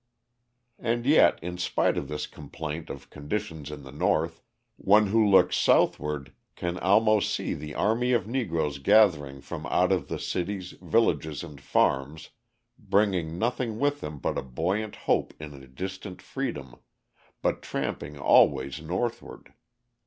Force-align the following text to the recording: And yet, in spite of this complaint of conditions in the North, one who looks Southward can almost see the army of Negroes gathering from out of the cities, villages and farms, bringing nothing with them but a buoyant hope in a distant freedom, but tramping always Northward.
And 0.79 1.05
yet, 1.05 1.37
in 1.43 1.59
spite 1.59 1.95
of 1.95 2.07
this 2.07 2.25
complaint 2.25 2.89
of 2.89 3.11
conditions 3.11 3.69
in 3.69 3.83
the 3.83 3.91
North, 3.91 4.41
one 4.75 5.05
who 5.05 5.23
looks 5.23 5.55
Southward 5.55 6.33
can 6.55 6.79
almost 6.79 7.31
see 7.31 7.53
the 7.53 7.75
army 7.75 8.11
of 8.11 8.25
Negroes 8.27 8.79
gathering 8.79 9.41
from 9.41 9.67
out 9.67 9.91
of 9.91 10.07
the 10.07 10.17
cities, 10.17 10.71
villages 10.81 11.43
and 11.43 11.61
farms, 11.61 12.29
bringing 12.79 13.37
nothing 13.37 13.77
with 13.77 14.01
them 14.01 14.17
but 14.17 14.39
a 14.39 14.41
buoyant 14.41 14.95
hope 14.95 15.35
in 15.39 15.53
a 15.53 15.67
distant 15.67 16.19
freedom, 16.19 16.79
but 17.43 17.61
tramping 17.61 18.17
always 18.17 18.81
Northward. 18.81 19.53